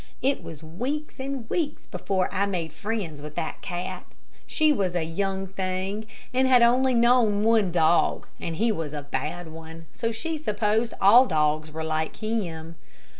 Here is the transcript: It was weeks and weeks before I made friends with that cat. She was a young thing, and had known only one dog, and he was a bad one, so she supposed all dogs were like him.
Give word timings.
It 0.23 0.41
was 0.41 0.63
weeks 0.63 1.19
and 1.19 1.47
weeks 1.47 1.85
before 1.85 2.27
I 2.33 2.47
made 2.47 2.73
friends 2.73 3.21
with 3.21 3.35
that 3.35 3.61
cat. 3.61 4.03
She 4.47 4.73
was 4.73 4.95
a 4.95 5.03
young 5.03 5.45
thing, 5.45 6.07
and 6.33 6.47
had 6.47 6.63
known 6.63 7.05
only 7.05 7.45
one 7.45 7.71
dog, 7.71 8.25
and 8.39 8.55
he 8.55 8.71
was 8.71 8.93
a 8.93 9.03
bad 9.03 9.49
one, 9.51 9.85
so 9.93 10.11
she 10.11 10.39
supposed 10.39 10.95
all 10.99 11.27
dogs 11.27 11.71
were 11.71 11.83
like 11.83 12.15
him. 12.15 12.77